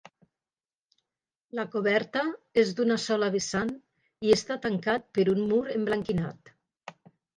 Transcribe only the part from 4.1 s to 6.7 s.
i està tancat per un mur emblanquinat.